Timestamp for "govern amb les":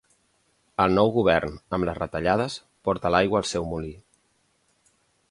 1.17-1.99